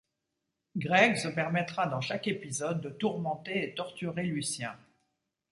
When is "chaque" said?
2.01-2.27